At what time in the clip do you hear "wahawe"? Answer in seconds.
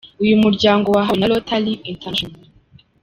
0.95-1.17